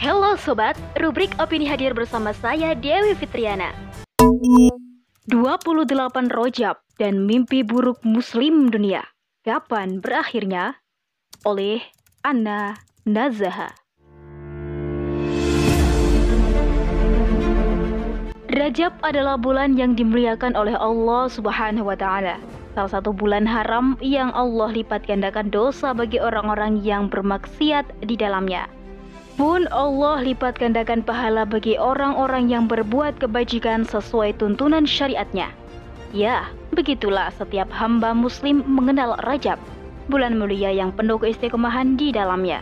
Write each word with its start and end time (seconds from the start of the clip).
Halo 0.00 0.32
sobat, 0.40 0.80
rubrik 0.96 1.28
opini 1.36 1.68
hadir 1.68 1.92
bersama 1.92 2.32
saya 2.32 2.72
Dewi 2.72 3.12
Fitriana. 3.12 3.68
28 5.28 5.28
Rojab 6.32 6.80
dan 6.96 7.28
mimpi 7.28 7.60
buruk 7.60 8.00
muslim 8.00 8.72
dunia. 8.72 9.04
Kapan 9.44 10.00
berakhirnya? 10.00 10.80
Oleh 11.44 11.84
Anna 12.24 12.80
Nazaha. 13.04 13.76
Rajab 18.56 18.96
adalah 19.04 19.36
bulan 19.36 19.76
yang 19.76 19.92
dimuliakan 20.00 20.56
oleh 20.56 20.80
Allah 20.80 21.28
Subhanahu 21.28 21.92
wa 21.92 21.96
taala. 22.00 22.40
Salah 22.72 22.88
satu 22.88 23.12
bulan 23.12 23.44
haram 23.44 24.00
yang 24.00 24.32
Allah 24.32 24.72
lipat 24.72 25.04
gandakan 25.04 25.52
dosa 25.52 25.92
bagi 25.92 26.16
orang-orang 26.16 26.80
yang 26.80 27.12
bermaksiat 27.12 27.84
di 28.08 28.16
dalamnya. 28.16 28.79
Pun 29.40 29.64
Allah 29.72 30.20
lipat 30.20 30.60
gandakan 30.60 31.00
pahala 31.00 31.48
bagi 31.48 31.80
orang-orang 31.80 32.52
yang 32.52 32.68
berbuat 32.68 33.24
kebajikan 33.24 33.88
sesuai 33.88 34.36
tuntunan 34.36 34.84
syariatnya. 34.84 35.48
Ya, 36.12 36.52
begitulah 36.76 37.32
setiap 37.32 37.72
hamba 37.72 38.12
muslim 38.12 38.60
mengenal 38.68 39.16
Rajab, 39.24 39.56
bulan 40.12 40.36
mulia 40.36 40.68
yang 40.76 40.92
penuh 40.92 41.16
keistiqomahan 41.16 41.96
di 41.96 42.12
dalamnya. 42.12 42.60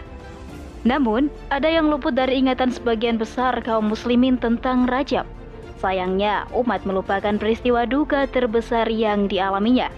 Namun, 0.87 1.27
ada 1.51 1.67
yang 1.67 1.91
luput 1.91 2.15
dari 2.15 2.39
ingatan 2.39 2.71
sebagian 2.71 3.19
besar 3.19 3.59
kaum 3.67 3.91
muslimin 3.91 4.39
tentang 4.39 4.87
Rajab. 4.87 5.27
Sayangnya, 5.83 6.47
umat 6.55 6.87
melupakan 6.87 7.35
peristiwa 7.43 7.91
duka 7.91 8.31
terbesar 8.31 8.87
yang 8.87 9.27
dialaminya. 9.27 9.91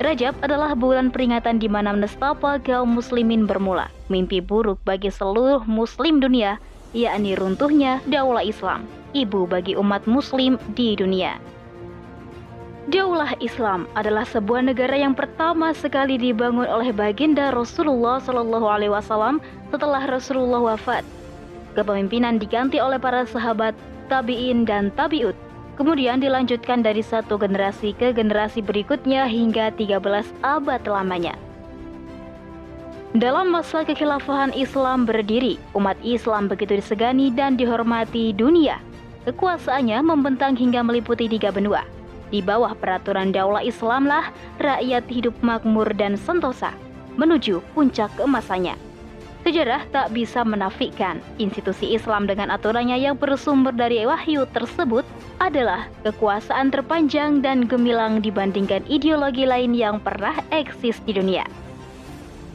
Rajab 0.00 0.32
adalah 0.40 0.72
bulan 0.72 1.12
peringatan 1.12 1.60
di 1.60 1.68
mana 1.68 1.92
nestapa 1.92 2.56
kaum 2.64 2.96
muslimin 2.96 3.44
bermula. 3.44 3.92
Mimpi 4.12 4.44
buruk 4.44 4.76
bagi 4.84 5.08
seluruh 5.08 5.64
muslim 5.64 6.20
dunia, 6.20 6.60
yakni 6.92 7.32
runtuhnya 7.32 8.04
daulah 8.04 8.44
Islam, 8.44 8.84
ibu 9.16 9.48
bagi 9.48 9.72
umat 9.72 10.04
muslim 10.04 10.60
di 10.76 10.92
dunia. 10.92 11.40
Daulah 12.92 13.32
Islam 13.40 13.88
adalah 13.96 14.28
sebuah 14.28 14.68
negara 14.68 14.92
yang 14.92 15.16
pertama 15.16 15.72
sekali 15.72 16.20
dibangun 16.20 16.68
oleh 16.68 16.92
baginda 16.92 17.54
Rasulullah 17.54 18.20
Shallallahu 18.20 18.66
Alaihi 18.68 18.92
Wasallam 18.92 19.40
setelah 19.72 20.04
Rasulullah 20.04 20.60
wafat. 20.60 21.06
Kepemimpinan 21.72 22.36
diganti 22.36 22.82
oleh 22.82 23.00
para 23.00 23.24
sahabat 23.24 23.72
tabi'in 24.12 24.68
dan 24.68 24.92
tabi'ut. 24.92 25.38
Kemudian 25.80 26.20
dilanjutkan 26.20 26.84
dari 26.84 27.00
satu 27.00 27.40
generasi 27.40 27.96
ke 27.96 28.12
generasi 28.12 28.60
berikutnya 28.60 29.24
hingga 29.24 29.72
13 29.72 30.02
abad 30.44 30.82
lamanya. 30.84 31.32
Dalam 33.12 33.52
masa 33.52 33.84
kekhilafahan 33.84 34.56
Islam 34.56 35.04
berdiri, 35.04 35.60
umat 35.76 36.00
Islam 36.00 36.48
begitu 36.48 36.80
disegani 36.80 37.28
dan 37.28 37.60
dihormati 37.60 38.32
dunia. 38.32 38.80
Kekuasaannya 39.28 40.00
membentang 40.00 40.56
hingga 40.56 40.80
meliputi 40.80 41.28
tiga 41.28 41.52
benua. 41.52 41.84
Di 42.32 42.40
bawah 42.40 42.72
peraturan 42.72 43.28
daulah 43.28 43.60
Islamlah 43.60 44.32
rakyat 44.56 45.04
hidup 45.12 45.36
makmur 45.44 45.92
dan 45.92 46.16
sentosa 46.16 46.72
menuju 47.20 47.60
puncak 47.76 48.08
keemasannya. 48.16 48.80
Sejarah 49.44 49.84
tak 49.92 50.16
bisa 50.16 50.40
menafikan 50.40 51.20
institusi 51.36 51.92
Islam 51.92 52.24
dengan 52.24 52.48
aturannya 52.48 52.96
yang 52.96 53.20
bersumber 53.20 53.76
dari 53.76 54.08
wahyu 54.08 54.48
tersebut 54.56 55.04
adalah 55.36 55.84
kekuasaan 56.00 56.72
terpanjang 56.72 57.44
dan 57.44 57.68
gemilang 57.68 58.24
dibandingkan 58.24 58.80
ideologi 58.88 59.44
lain 59.44 59.76
yang 59.76 60.00
pernah 60.00 60.40
eksis 60.48 60.96
di 61.04 61.12
dunia. 61.12 61.44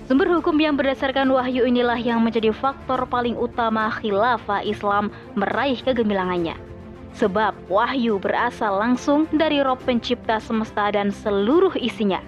Sumber 0.08 0.32
hukum 0.32 0.56
yang 0.56 0.80
berdasarkan 0.80 1.28
wahyu 1.36 1.68
inilah 1.68 2.00
yang 2.00 2.24
menjadi 2.24 2.56
faktor 2.56 3.04
paling 3.12 3.36
utama 3.36 3.92
khilafah 3.92 4.64
Islam 4.64 5.12
meraih 5.36 5.84
kegemilangannya. 5.84 6.56
Sebab 7.20 7.52
wahyu 7.68 8.16
berasal 8.16 8.80
langsung 8.80 9.28
dari 9.36 9.60
roh 9.60 9.76
pencipta 9.76 10.40
semesta 10.40 10.96
dan 10.96 11.12
seluruh 11.12 11.76
isinya 11.76 12.24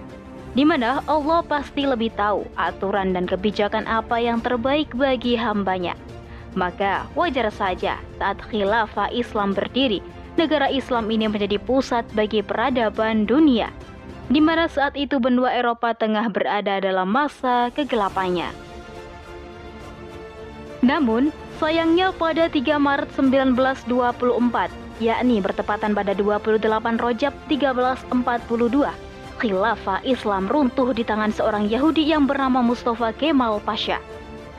di 0.57 0.65
mana 0.65 1.05
Allah 1.05 1.45
pasti 1.45 1.85
lebih 1.85 2.09
tahu 2.17 2.45
aturan 2.57 3.13
dan 3.13 3.29
kebijakan 3.29 3.85
apa 3.85 4.17
yang 4.17 4.41
terbaik 4.41 4.89
bagi 4.97 5.37
hambanya. 5.37 5.93
Maka 6.57 7.05
wajar 7.13 7.53
saja 7.53 8.01
saat 8.17 8.41
khilafah 8.49 9.13
Islam 9.13 9.53
berdiri, 9.53 10.01
negara 10.35 10.65
Islam 10.73 11.13
ini 11.13 11.29
menjadi 11.29 11.61
pusat 11.61 12.01
bagi 12.17 12.41
peradaban 12.41 13.29
dunia, 13.29 13.69
di 14.29 14.37
mana 14.39 14.69
saat 14.69 14.93
itu 14.93 15.17
benua 15.17 15.49
Eropa 15.57 15.97
tengah 15.97 16.29
berada 16.29 16.77
dalam 16.77 17.09
masa 17.09 17.73
kegelapannya. 17.73 18.53
Namun, 20.85 21.33
sayangnya 21.59 22.15
pada 22.15 22.47
3 22.47 22.79
Maret 22.79 23.09
1924, 23.17 24.71
yakni 25.03 25.43
bertepatan 25.43 25.91
pada 25.91 26.15
28 26.15 26.61
Rojab 26.95 27.33
1342, 27.51 28.93
khilafah 29.41 29.99
Islam 30.07 30.47
runtuh 30.47 30.95
di 30.95 31.03
tangan 31.03 31.33
seorang 31.35 31.67
Yahudi 31.67 32.07
yang 32.07 32.29
bernama 32.29 32.63
Mustafa 32.63 33.11
Kemal 33.11 33.59
Pasha. 33.65 33.99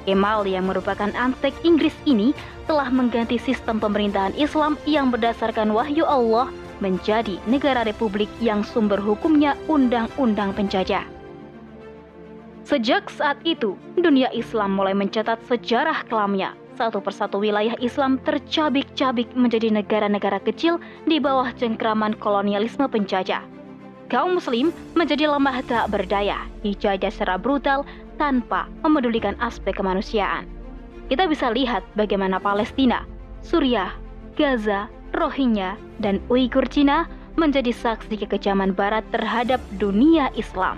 Kemal 0.05 0.49
yang 0.49 0.67
merupakan 0.69 1.13
antek 1.13 1.53
Inggris 1.63 1.93
ini 2.09 2.33
telah 2.65 2.89
mengganti 2.89 3.37
sistem 3.37 3.77
pemerintahan 3.79 4.33
Islam 4.37 4.81
yang 4.89 5.13
berdasarkan 5.13 5.71
wahyu 5.71 6.09
Allah 6.09 6.49
menjadi 6.81 7.37
negara 7.47 7.85
republik 7.87 8.29
yang 8.41 8.65
sumber 8.65 8.99
hukumnya 9.01 9.57
undang-undang 9.69 10.57
penjajah. 10.57 11.05
Sejak 12.65 13.09
saat 13.09 13.41
itu, 13.45 13.79
dunia 13.97 14.29
Islam 14.35 14.77
mulai 14.77 14.93
mencatat 14.93 15.41
sejarah 15.49 16.05
kelamnya. 16.09 16.53
Satu 16.81 17.01
persatu 17.01 17.41
wilayah 17.41 17.77
Islam 17.81 18.17
tercabik-cabik 18.25 19.29
menjadi 19.37 19.69
negara-negara 19.69 20.41
kecil 20.41 20.81
di 21.05 21.21
bawah 21.21 21.53
cengkraman 21.61 22.17
kolonialisme 22.17 22.89
penjajah 22.89 23.45
kaum 24.11 24.43
muslim 24.43 24.75
menjadi 24.99 25.31
lemah 25.31 25.63
tak 25.65 25.87
berdaya, 25.95 26.43
dijajah 26.67 27.15
secara 27.15 27.39
brutal 27.39 27.87
tanpa 28.19 28.67
memedulikan 28.83 29.39
aspek 29.39 29.79
kemanusiaan. 29.79 30.45
Kita 31.07 31.31
bisa 31.31 31.55
lihat 31.55 31.87
bagaimana 31.95 32.43
Palestina, 32.43 33.07
Suriah, 33.41 33.95
Gaza, 34.35 34.91
Rohingya, 35.15 35.76
dan 35.98 36.19
Uighur 36.31 36.66
Cina 36.71 37.10
menjadi 37.38 37.71
saksi 37.71 38.26
kekejaman 38.26 38.75
barat 38.75 39.06
terhadap 39.15 39.59
dunia 39.81 40.28
Islam. 40.34 40.76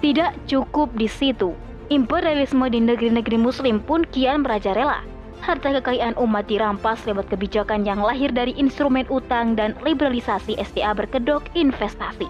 Tidak 0.00 0.48
cukup 0.48 0.92
di 0.96 1.10
situ, 1.10 1.52
imperialisme 1.92 2.64
di 2.72 2.80
negeri-negeri 2.80 3.36
muslim 3.36 3.82
pun 3.84 4.06
kian 4.08 4.46
merajalela 4.46 5.04
harta 5.40 5.72
kekayaan 5.80 6.14
umat 6.20 6.46
dirampas 6.46 7.02
lewat 7.08 7.32
kebijakan 7.32 7.82
yang 7.82 8.04
lahir 8.04 8.28
dari 8.30 8.52
instrumen 8.60 9.08
utang 9.08 9.56
dan 9.56 9.72
liberalisasi 9.82 10.60
STA 10.60 10.92
berkedok 10.92 11.48
investasi. 11.56 12.28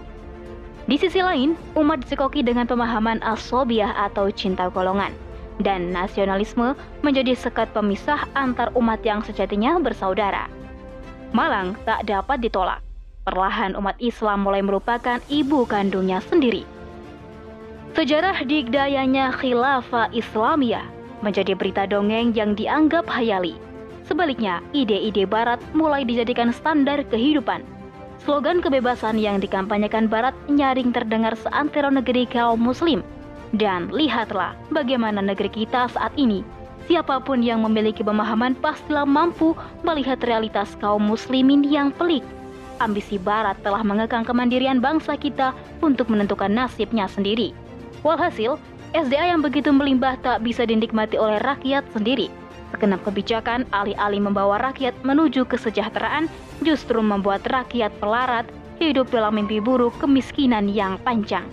Di 0.86 0.96
sisi 0.98 1.22
lain, 1.22 1.54
umat 1.78 2.02
disekoki 2.02 2.42
dengan 2.42 2.66
pemahaman 2.66 3.22
asobiah 3.22 3.94
atau 4.10 4.30
cinta 4.30 4.66
golongan, 4.70 5.14
dan 5.60 5.92
nasionalisme 5.92 6.74
menjadi 7.04 7.36
sekat 7.36 7.70
pemisah 7.76 8.24
antar 8.34 8.72
umat 8.74 9.00
yang 9.04 9.20
sejatinya 9.20 9.76
bersaudara. 9.78 10.48
Malang 11.30 11.78
tak 11.86 12.08
dapat 12.10 12.42
ditolak. 12.42 12.82
Perlahan 13.22 13.76
umat 13.76 13.94
Islam 14.00 14.42
mulai 14.42 14.64
merupakan 14.64 15.20
ibu 15.28 15.62
kandungnya 15.68 16.18
sendiri. 16.24 16.66
Sejarah 17.94 18.42
digdayanya 18.42 19.34
khilafah 19.36 20.10
Islamiyah 20.10 20.88
menjadi 21.20 21.52
berita 21.52 21.84
dongeng 21.84 22.32
yang 22.32 22.56
dianggap 22.56 23.06
hayali. 23.06 23.54
Sebaliknya, 24.08 24.58
ide-ide 24.74 25.28
Barat 25.28 25.62
mulai 25.70 26.02
dijadikan 26.02 26.50
standar 26.50 27.04
kehidupan. 27.06 27.62
Slogan 28.26 28.58
kebebasan 28.58 29.16
yang 29.16 29.38
dikampanyekan 29.38 30.10
Barat 30.10 30.34
nyaring 30.50 30.90
terdengar 30.90 31.38
seantero 31.38 31.94
negeri 31.94 32.26
kaum 32.26 32.58
Muslim. 32.58 33.06
Dan 33.50 33.90
lihatlah 33.90 34.54
bagaimana 34.70 35.18
negeri 35.18 35.50
kita 35.50 35.90
saat 35.90 36.14
ini. 36.14 36.46
Siapa 36.86 37.22
pun 37.22 37.42
yang 37.42 37.62
memiliki 37.62 38.02
pemahaman 38.02 38.58
pastilah 38.58 39.06
mampu 39.06 39.54
melihat 39.86 40.18
realitas 40.26 40.74
kaum 40.78 41.06
Muslimin 41.06 41.62
yang 41.66 41.94
pelik. 41.94 42.22
Ambisi 42.82 43.20
Barat 43.20 43.60
telah 43.62 43.84
mengekang 43.84 44.24
kemandirian 44.24 44.80
bangsa 44.80 45.14
kita 45.14 45.54
untuk 45.84 46.08
menentukan 46.08 46.50
nasibnya 46.50 47.06
sendiri. 47.06 47.54
Walhasil, 48.00 48.56
SDA 48.90 49.30
yang 49.30 49.44
begitu 49.44 49.70
melimpah 49.70 50.18
tak 50.18 50.42
bisa 50.42 50.66
dinikmati 50.66 51.14
oleh 51.14 51.38
rakyat 51.44 51.86
sendiri. 51.94 52.26
Segenap 52.74 53.02
kebijakan 53.06 53.66
alih-alih 53.70 54.22
membawa 54.22 54.58
rakyat 54.58 54.94
menuju 55.06 55.46
kesejahteraan 55.46 56.26
justru 56.62 56.98
membuat 57.02 57.46
rakyat 57.46 57.94
pelarat 58.02 58.46
hidup 58.80 59.12
dalam 59.12 59.36
mimpi 59.36 59.60
buruk 59.60 59.94
kemiskinan 60.00 60.66
yang 60.66 60.96
panjang. 61.04 61.44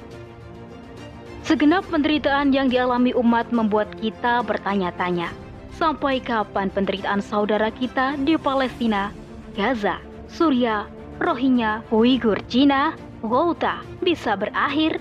Segenap 1.47 1.87
penderitaan 1.87 2.51
yang 2.51 2.67
dialami 2.67 3.15
umat 3.15 3.55
membuat 3.55 3.87
kita 4.03 4.43
bertanya-tanya, 4.43 5.31
sampai 5.79 6.19
kapan 6.19 6.67
penderitaan 6.67 7.23
saudara 7.23 7.71
kita 7.71 8.19
di 8.19 8.35
Palestina, 8.35 9.15
Gaza, 9.55 10.03
Suriah, 10.27 10.91
Rohingya, 11.23 11.87
Uighur, 11.87 12.35
Cina, 12.51 12.99
Ghouta 13.23 13.79
bisa 14.03 14.35
berakhir 14.35 14.99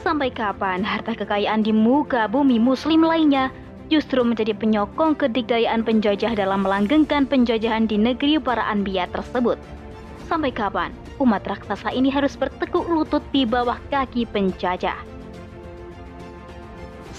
Sampai 0.00 0.32
kapan 0.32 0.80
harta 0.80 1.12
kekayaan 1.12 1.60
di 1.60 1.72
muka 1.72 2.32
bumi 2.32 2.56
muslim 2.56 3.04
lainnya 3.04 3.52
justru 3.92 4.24
menjadi 4.24 4.56
penyokong 4.56 5.20
kedikdayaan 5.20 5.84
penjajah 5.84 6.32
dalam 6.32 6.64
melanggengkan 6.64 7.28
penjajahan 7.28 7.84
di 7.84 8.00
negeri 8.00 8.40
para 8.40 8.64
anbiya 8.72 9.04
tersebut. 9.12 9.60
Sampai 10.32 10.48
kapan 10.48 10.96
umat 11.20 11.44
raksasa 11.44 11.92
ini 11.92 12.08
harus 12.08 12.36
bertekuk 12.40 12.88
lutut 12.88 13.20
di 13.36 13.44
bawah 13.44 13.76
kaki 13.92 14.24
penjajah? 14.32 15.13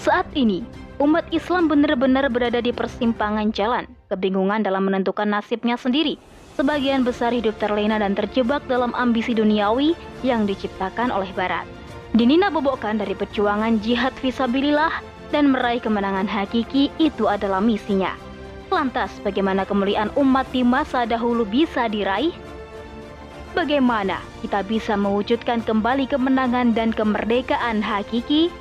Saat 0.06 0.30
ini, 0.38 0.62
umat 1.02 1.26
Islam 1.34 1.66
benar-benar 1.66 2.30
berada 2.30 2.62
di 2.62 2.70
persimpangan 2.70 3.50
jalan, 3.50 3.90
kebingungan 4.06 4.62
dalam 4.62 4.86
menentukan 4.86 5.26
nasibnya 5.26 5.74
sendiri. 5.74 6.14
Sebagian 6.54 7.02
besar 7.02 7.34
hidup 7.34 7.58
terlena 7.58 7.98
dan 7.98 8.14
terjebak 8.14 8.62
dalam 8.70 8.94
ambisi 8.94 9.34
duniawi 9.34 9.98
yang 10.22 10.46
diciptakan 10.46 11.10
oleh 11.10 11.26
Barat. 11.34 11.66
Dinina 12.14 12.54
bobokkan 12.54 13.02
dari 13.02 13.18
perjuangan 13.18 13.82
jihad 13.82 14.14
visabilillah 14.22 15.02
dan 15.34 15.50
meraih 15.50 15.82
kemenangan 15.82 16.30
hakiki 16.30 16.86
itu 17.02 17.26
adalah 17.26 17.58
misinya. 17.58 18.14
Lantas, 18.70 19.10
bagaimana 19.26 19.66
kemuliaan 19.66 20.14
umat 20.14 20.46
di 20.54 20.62
masa 20.62 21.02
dahulu 21.02 21.42
bisa 21.42 21.90
diraih? 21.90 22.30
Bagaimana 23.58 24.22
kita 24.38 24.62
bisa 24.70 24.94
mewujudkan 24.94 25.66
kembali 25.66 26.06
kemenangan 26.06 26.78
dan 26.78 26.94
kemerdekaan 26.94 27.82
hakiki? 27.82 28.54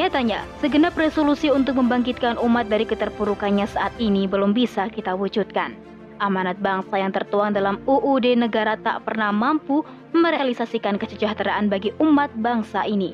Nyatanya, 0.00 0.48
segenap 0.64 0.96
resolusi 0.96 1.52
untuk 1.52 1.76
membangkitkan 1.76 2.40
umat 2.40 2.72
dari 2.72 2.88
keterpurukannya 2.88 3.68
saat 3.68 3.92
ini 4.00 4.24
belum 4.24 4.56
bisa 4.56 4.88
kita 4.88 5.12
wujudkan. 5.12 5.76
Amanat 6.24 6.56
bangsa 6.56 6.96
yang 6.96 7.12
tertuang 7.12 7.52
dalam 7.52 7.76
UUD 7.84 8.32
negara 8.32 8.80
tak 8.80 9.04
pernah 9.04 9.28
mampu 9.28 9.84
merealisasikan 10.16 10.96
kesejahteraan 10.96 11.68
bagi 11.68 11.92
umat 12.00 12.32
bangsa 12.40 12.88
ini. 12.88 13.12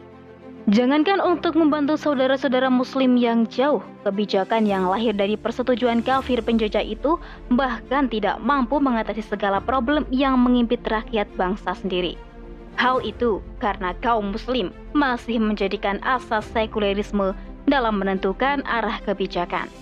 Jangankan 0.70 1.18
untuk 1.26 1.58
membantu 1.58 1.98
saudara-saudara 1.98 2.70
muslim 2.70 3.18
yang 3.18 3.50
jauh, 3.50 3.82
kebijakan 4.06 4.62
yang 4.62 4.86
lahir 4.86 5.10
dari 5.10 5.34
persetujuan 5.34 6.06
kafir 6.06 6.38
penjajah 6.38 6.86
itu 6.86 7.18
bahkan 7.50 8.06
tidak 8.06 8.38
mampu 8.38 8.78
mengatasi 8.78 9.26
segala 9.26 9.58
problem 9.58 10.06
yang 10.14 10.38
mengimpit 10.38 10.86
rakyat 10.86 11.26
bangsa 11.34 11.74
sendiri. 11.74 12.14
Hal 12.76 13.00
itu 13.00 13.40
karena 13.56 13.96
kaum 14.04 14.36
muslim 14.36 14.68
masih 14.92 15.40
menjadikan 15.40 15.96
asas 16.04 16.44
sekulerisme 16.52 17.32
dalam 17.64 17.96
menentukan 17.96 18.60
arah 18.68 19.00
kebijakan. 19.00 19.72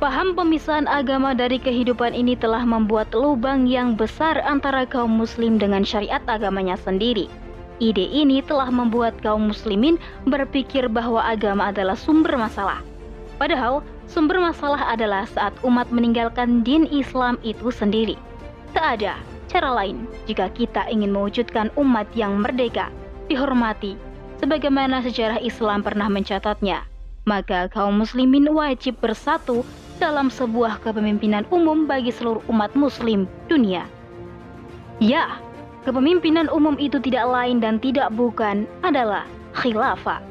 Paham 0.00 0.32
pemisahan 0.32 0.88
agama 0.88 1.36
dari 1.36 1.60
kehidupan 1.60 2.16
ini 2.16 2.32
telah 2.32 2.64
membuat 2.64 3.12
lubang 3.12 3.68
yang 3.68 3.92
besar 3.92 4.40
antara 4.48 4.88
kaum 4.88 5.12
muslim 5.12 5.60
dengan 5.60 5.84
syariat 5.84 6.24
agamanya 6.24 6.80
sendiri. 6.80 7.28
Ide 7.84 8.08
ini 8.08 8.40
telah 8.40 8.72
membuat 8.72 9.20
kaum 9.20 9.52
muslimin 9.52 10.00
berpikir 10.24 10.88
bahwa 10.88 11.20
agama 11.20 11.68
adalah 11.68 11.96
sumber 11.96 12.40
masalah. 12.40 12.80
Padahal, 13.36 13.84
sumber 14.08 14.40
masalah 14.40 14.80
adalah 14.88 15.28
saat 15.28 15.52
umat 15.60 15.92
meninggalkan 15.92 16.64
din 16.64 16.88
Islam 16.88 17.36
itu 17.44 17.68
sendiri. 17.68 18.16
Tak 18.72 19.00
ada 19.00 19.20
cara 19.50 19.74
lain 19.74 20.06
jika 20.30 20.46
kita 20.54 20.86
ingin 20.86 21.10
mewujudkan 21.10 21.74
umat 21.74 22.06
yang 22.14 22.38
merdeka, 22.38 22.94
dihormati, 23.26 23.98
sebagaimana 24.38 25.02
sejarah 25.02 25.42
Islam 25.42 25.82
pernah 25.82 26.06
mencatatnya. 26.06 26.86
Maka 27.26 27.66
kaum 27.68 27.98
muslimin 27.98 28.46
wajib 28.54 28.96
bersatu 29.02 29.66
dalam 29.98 30.30
sebuah 30.30 30.80
kepemimpinan 30.80 31.44
umum 31.50 31.84
bagi 31.84 32.14
seluruh 32.14 32.40
umat 32.48 32.72
muslim 32.78 33.26
dunia. 33.50 33.84
Ya, 35.02 35.36
kepemimpinan 35.84 36.48
umum 36.48 36.78
itu 36.80 36.96
tidak 37.02 37.28
lain 37.28 37.60
dan 37.60 37.76
tidak 37.82 38.08
bukan 38.14 38.64
adalah 38.80 39.26
khilafah. 39.58 40.22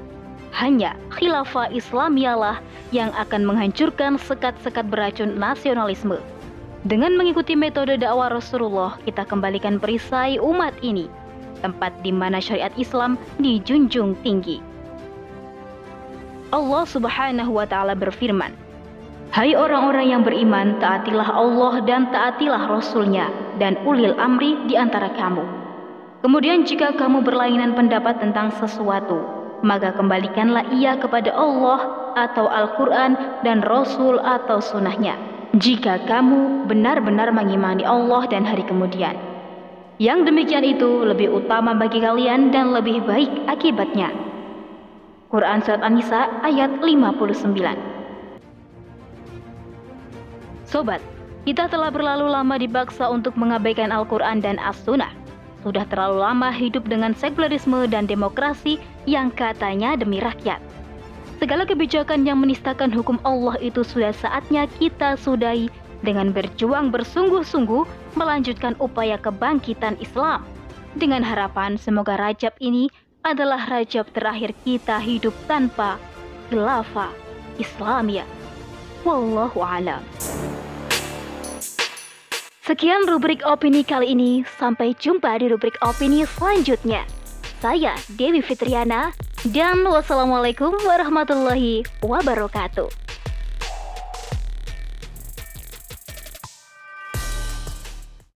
Hanya 0.49 0.97
khilafah 1.13 1.69
Islamiyalah 1.69 2.57
yang 2.89 3.13
akan 3.13 3.45
menghancurkan 3.45 4.17
sekat-sekat 4.17 4.89
beracun 4.89 5.37
nasionalisme 5.37 6.17
dengan 6.87 7.11
mengikuti 7.19 7.59
metode 7.59 7.99
dakwah 7.99 8.31
Rasulullah, 8.31 8.95
kita 9.03 9.27
kembalikan 9.27 9.83
perisai 9.83 10.39
umat 10.39 10.71
ini, 10.79 11.11
tempat 11.59 11.91
di 12.07 12.15
mana 12.15 12.39
syariat 12.39 12.71
Islam 12.79 13.19
dijunjung 13.35 14.15
tinggi. 14.23 14.63
Allah 16.55 16.83
Subhanahu 16.87 17.51
wa 17.51 17.67
taala 17.67 17.99
berfirman, 17.99 18.55
"Hai 19.35 19.59
orang-orang 19.59 20.07
yang 20.07 20.23
beriman, 20.23 20.79
taatilah 20.79 21.27
Allah 21.27 21.83
dan 21.83 22.07
taatilah 22.15 22.71
Rasul-Nya 22.71 23.27
dan 23.59 23.75
ulil 23.83 24.15
amri 24.15 24.55
di 24.71 24.79
antara 24.79 25.11
kamu." 25.19 25.43
Kemudian 26.23 26.63
jika 26.63 26.95
kamu 26.95 27.27
berlainan 27.27 27.75
pendapat 27.75 28.23
tentang 28.23 28.55
sesuatu, 28.55 29.19
maka 29.67 29.91
kembalikanlah 29.91 30.63
ia 30.71 30.95
kepada 30.95 31.35
Allah 31.35 31.91
atau 32.15 32.47
Al-Quran 32.47 33.43
dan 33.43 33.67
Rasul 33.67 34.15
atau 34.23 34.63
sunnahnya 34.63 35.38
jika 35.57 36.05
kamu 36.05 36.69
benar-benar 36.69 37.33
mengimani 37.33 37.81
Allah 37.81 38.29
dan 38.29 38.45
hari 38.45 38.61
kemudian. 38.61 39.17
Yang 39.97 40.29
demikian 40.29 40.63
itu 40.63 41.03
lebih 41.03 41.33
utama 41.33 41.73
bagi 41.73 41.99
kalian 41.99 42.53
dan 42.53 42.69
lebih 42.71 43.01
baik 43.03 43.49
akibatnya. 43.49 44.13
Quran 45.33 45.61
Surat 45.65 45.81
An-Nisa 45.81 46.41
ayat 46.45 46.81
59 46.81 47.89
Sobat, 50.69 51.01
kita 51.49 51.65
telah 51.65 51.89
berlalu 51.89 52.29
lama 52.29 52.55
dibaksa 52.61 53.09
untuk 53.09 53.33
mengabaikan 53.33 53.89
Al-Quran 53.89 54.37
dan 54.37 54.61
As-Sunnah. 54.61 55.09
Sudah 55.65 55.83
terlalu 55.89 56.23
lama 56.23 56.53
hidup 56.53 56.87
dengan 56.87 57.11
sekularisme 57.17 57.89
dan 57.89 58.05
demokrasi 58.05 58.77
yang 59.09 59.33
katanya 59.33 59.97
demi 59.97 60.21
rakyat. 60.21 60.61
Segala 61.39 61.63
kebijakan 61.63 62.27
yang 62.27 62.43
menistakan 62.43 62.91
hukum 62.91 63.15
Allah 63.23 63.55
itu 63.63 63.79
sudah 63.79 64.11
saatnya 64.11 64.67
kita 64.75 65.15
sudahi 65.15 65.71
dengan 66.03 66.35
berjuang 66.35 66.91
bersungguh-sungguh 66.91 67.87
melanjutkan 68.19 68.75
upaya 68.83 69.15
kebangkitan 69.15 69.95
Islam. 70.03 70.43
Dengan 70.99 71.23
harapan 71.23 71.79
semoga 71.79 72.19
Rajab 72.19 72.59
ini 72.59 72.91
adalah 73.23 73.63
Rajab 73.71 74.11
terakhir 74.11 74.51
kita 74.67 74.99
hidup 74.99 75.31
tanpa 75.47 75.95
khilafah 76.51 77.15
Islamia. 77.55 78.27
Wallahu 79.07 79.63
alam. 79.63 80.03
Sekian 82.67 83.07
rubrik 83.07 83.47
opini 83.47 83.87
kali 83.87 84.11
ini. 84.11 84.43
Sampai 84.59 84.91
jumpa 84.91 85.39
di 85.39 85.47
rubrik 85.47 85.79
opini 85.79 86.27
selanjutnya. 86.27 87.07
Saya 87.63 87.95
Dewi 88.11 88.43
Fitriana 88.43 89.15
dan 89.47 89.87
wassalamualaikum 89.87 90.75
warahmatullahi 90.83 91.87
wabarakatuh. 92.03 93.08